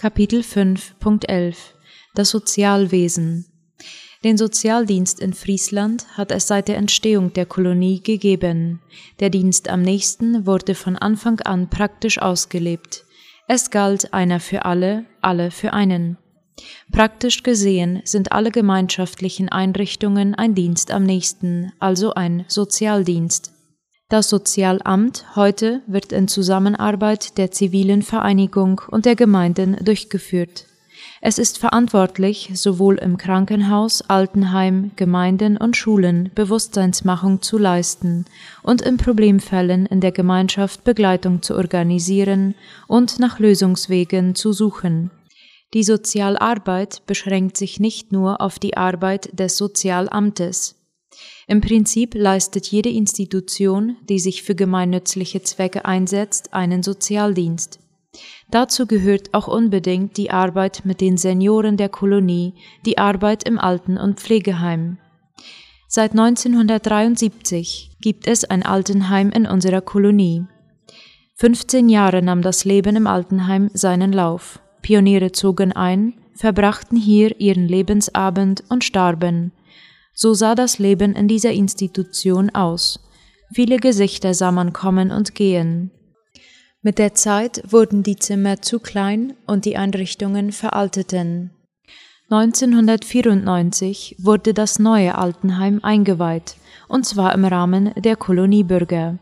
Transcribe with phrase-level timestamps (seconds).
[0.00, 1.56] Kapitel 5.11
[2.14, 3.44] Das Sozialwesen
[4.24, 8.80] Den Sozialdienst in Friesland hat es seit der Entstehung der Kolonie gegeben.
[9.18, 13.04] Der Dienst am nächsten wurde von Anfang an praktisch ausgelebt.
[13.46, 16.16] Es galt einer für alle, alle für einen.
[16.90, 23.52] Praktisch gesehen sind alle gemeinschaftlichen Einrichtungen ein Dienst am nächsten, also ein Sozialdienst.
[24.10, 30.66] Das Sozialamt heute wird in Zusammenarbeit der zivilen Vereinigung und der Gemeinden durchgeführt.
[31.20, 38.24] Es ist verantwortlich, sowohl im Krankenhaus, Altenheim, Gemeinden und Schulen Bewusstseinsmachung zu leisten
[38.64, 42.56] und in Problemfällen in der Gemeinschaft Begleitung zu organisieren
[42.88, 45.12] und nach Lösungswegen zu suchen.
[45.72, 50.79] Die Sozialarbeit beschränkt sich nicht nur auf die Arbeit des Sozialamtes.
[51.46, 57.80] Im Prinzip leistet jede Institution, die sich für gemeinnützliche Zwecke einsetzt, einen Sozialdienst.
[58.50, 62.54] Dazu gehört auch unbedingt die Arbeit mit den Senioren der Kolonie,
[62.84, 64.98] die Arbeit im Alten- und Pflegeheim.
[65.86, 70.44] Seit 1973 gibt es ein Altenheim in unserer Kolonie.
[71.36, 74.60] 15 Jahre nahm das Leben im Altenheim seinen Lauf.
[74.82, 79.52] Pioniere zogen ein, verbrachten hier ihren Lebensabend und starben.
[80.22, 83.00] So sah das Leben in dieser Institution aus.
[83.54, 85.92] Viele Gesichter sah man kommen und gehen.
[86.82, 91.52] Mit der Zeit wurden die Zimmer zu klein und die Einrichtungen veralteten.
[92.28, 99.16] 1994 wurde das neue Altenheim eingeweiht, und zwar im Rahmen der Koloniebürger.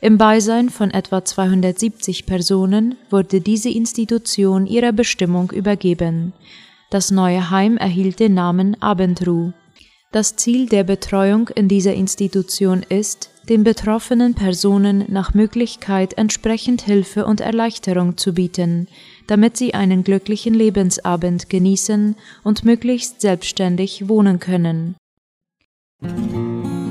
[0.00, 6.32] Im Beisein von etwa 270 Personen wurde diese Institution ihrer Bestimmung übergeben.
[6.90, 9.52] Das neue Heim erhielt den Namen Abendruh.
[10.12, 17.24] Das Ziel der Betreuung in dieser Institution ist, den betroffenen Personen nach Möglichkeit entsprechend Hilfe
[17.24, 18.88] und Erleichterung zu bieten,
[19.26, 22.14] damit sie einen glücklichen Lebensabend genießen
[22.44, 24.96] und möglichst selbstständig wohnen können.
[26.02, 26.81] Musik